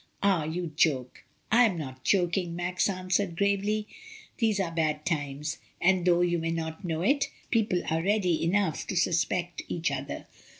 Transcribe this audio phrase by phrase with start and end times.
[0.23, 3.87] "Ah, you joke!" "I am not joking," Max answered, gravely;
[4.39, 8.87] "these are bad times, and though you may not know it people are ready enough
[8.87, 10.25] to suspect each other.